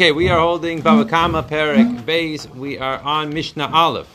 [0.00, 2.48] Okay, we are holding Bava Kama Perek Beis.
[2.54, 4.08] We are on Mishnah Aleph.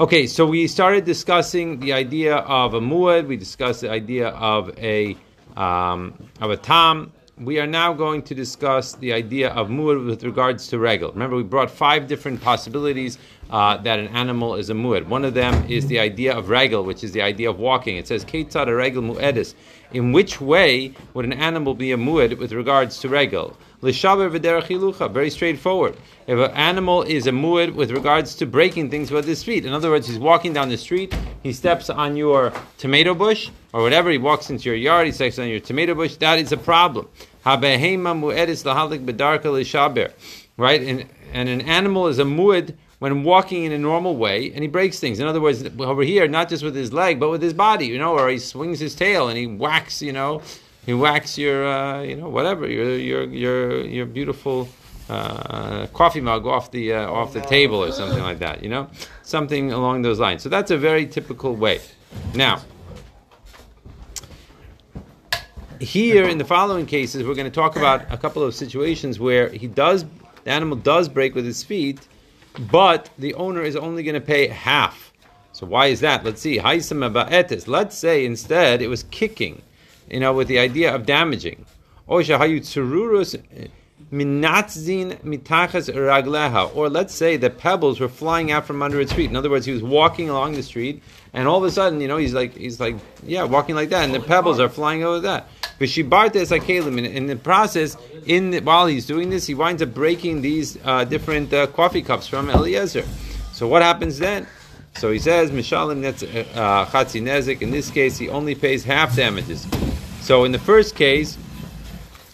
[0.00, 3.28] Okay, so we started discussing the idea of a muad.
[3.28, 5.16] We discussed the idea of a
[5.56, 7.12] um, of a tam.
[7.38, 11.12] We are now going to discuss the idea of muad with regards to regel.
[11.12, 13.16] Remember, we brought five different possibilities
[13.50, 15.06] uh, that an animal is a muad.
[15.06, 17.96] One of them is the idea of regel, which is the idea of walking.
[17.96, 19.54] It says ketzad a regel muedis.
[19.92, 23.56] In which way would an animal be a muad with regards to regel?
[23.82, 25.96] V'derech Very straightforward.
[26.26, 29.72] If an animal is a muad with regards to breaking things with his feet, in
[29.72, 34.10] other words, he's walking down the street, he steps on your tomato bush or whatever,
[34.10, 37.08] he walks into your yard, he steps on your tomato bush, that is a problem.
[37.46, 40.12] Habehema l'shaber.
[40.56, 40.82] Right?
[40.82, 44.66] And, and an animal is a muad when walking in a normal way and he
[44.66, 45.20] breaks things.
[45.20, 47.98] In other words, over here, not just with his leg, but with his body, you
[47.98, 50.42] know, or he swings his tail and he whacks, you know,
[50.88, 54.66] he whacks your, uh, you know, whatever your your your your beautiful
[55.10, 58.62] uh, coffee mug off the uh, off the table or something like that.
[58.62, 58.88] You know,
[59.22, 60.42] something along those lines.
[60.42, 61.82] So that's a very typical way.
[62.34, 62.62] Now.
[65.78, 69.50] Here in the following cases, we're going to talk about a couple of situations where
[69.50, 70.06] he does,
[70.44, 72.08] the animal does break with his feet,
[72.70, 75.12] but the owner is only going to pay half.
[75.52, 76.24] So why is that?
[76.24, 76.58] Let's see.
[76.60, 79.62] Let's say instead it was kicking
[80.10, 81.64] you know, with the idea of damaging.
[82.06, 82.20] Or
[86.88, 89.28] let's say the pebbles were flying out from under its feet.
[89.28, 91.02] In other words, he was walking along the street,
[91.34, 94.04] and all of a sudden, you know, he's like, he's like, yeah, walking like that,
[94.04, 95.48] and the pebbles are flying over that.
[95.78, 100.40] But Caleb in the process, in the, while he's doing this, he winds up breaking
[100.40, 103.04] these uh, different uh, coffee cups from Eliezer.
[103.52, 104.46] So what happens then?
[104.96, 106.04] So he says, Mishalim
[106.56, 107.62] uh, Chatzi Nezek.
[107.62, 109.66] In this case, he only pays half damages.
[110.20, 111.38] So in the first case,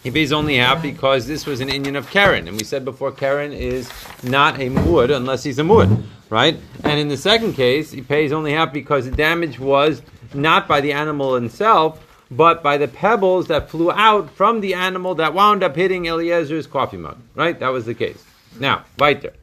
[0.03, 2.47] he pays only half because this was an inyan of Keren.
[2.47, 3.89] And we said before, Keren is
[4.21, 6.57] not a Muad unless he's a Muad, right?
[6.83, 10.01] And in the second case, he pays only half because the damage was
[10.33, 15.15] not by the animal itself, but by the pebbles that flew out from the animal
[15.15, 17.59] that wound up hitting Eliezer's coffee mug, right?
[17.59, 18.23] That was the case.
[18.59, 19.33] Now, weiter.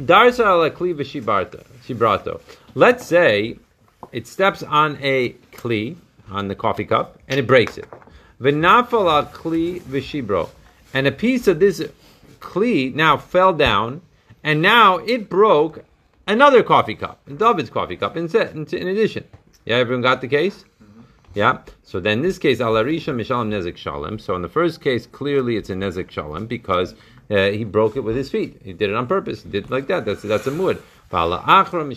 [0.00, 2.40] Darsa ala kli shibrato.
[2.74, 3.58] Let's say
[4.12, 5.96] it steps on a kli,
[6.30, 7.88] on the coffee cup, and it breaks it.
[8.40, 10.50] V'nafal al kli v'shibro.
[10.94, 11.82] And a piece of this
[12.40, 14.00] kli now fell down,
[14.42, 15.84] and now it broke
[16.26, 19.24] another coffee cup, David's coffee cup, in, in addition.
[19.64, 20.64] Yeah, everyone got the case?
[21.34, 21.58] Yeah.
[21.82, 24.18] So then, in this case, alarisha mishalim nezek shalem.
[24.18, 26.94] So in the first case, clearly it's a nezek shalem because
[27.30, 28.60] uh, he broke it with his feet.
[28.64, 29.42] He did it on purpose.
[29.42, 30.04] He did it like that.
[30.04, 30.82] That's that's a mud.
[31.10, 31.88] However, on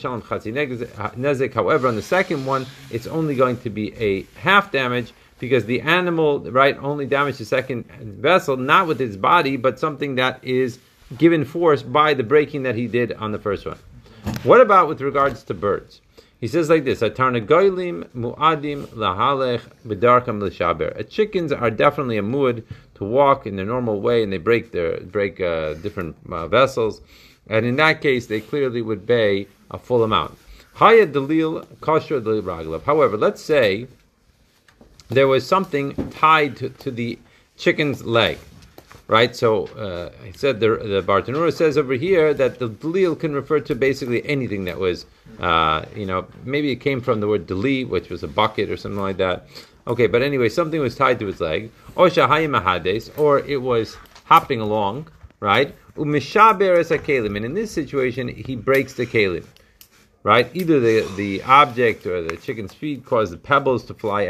[1.95, 6.77] the second one, it's only going to be a half damage because the animal, right,
[6.77, 10.79] only damaged the second vessel, not with its body, but something that is
[11.17, 13.77] given force by the breaking that he did on the first one.
[14.43, 15.99] What about with regards to birds?
[16.39, 21.07] He says like this: mu'adim lahalech b'darkam l'shaber.
[21.09, 22.63] Chickens are definitely a muad
[22.95, 27.01] to walk in their normal way, and they break their break uh, different uh, vessels.
[27.51, 30.37] And in that case, they clearly would pay a full amount.
[30.75, 32.83] Haya delil kosher raglav.
[32.83, 33.87] However, let's say
[35.09, 37.19] there was something tied to, to the
[37.57, 38.37] chicken's leg,
[39.07, 39.35] right?
[39.35, 43.75] So uh, said the, the Bartenura says over here that the delil can refer to
[43.75, 45.05] basically anything that was,
[45.41, 48.77] uh, you know, maybe it came from the word deli, which was a bucket or
[48.77, 49.45] something like that.
[49.87, 54.61] Okay, but anyway, something was tied to his leg, or shahayim or it was hopping
[54.61, 55.09] along,
[55.41, 55.75] right?
[55.95, 59.45] Umishaber es kalim, and in this situation, he breaks the kalim.
[60.23, 60.49] Right?
[60.53, 64.27] Either the, the object or the chicken's feet cause the pebbles to fly